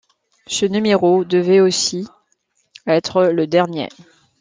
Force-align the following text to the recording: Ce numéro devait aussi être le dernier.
Ce 0.47 0.65
numéro 0.65 1.23
devait 1.25 1.59
aussi 1.59 2.07
être 2.87 3.23
le 3.27 3.45
dernier. 3.45 3.87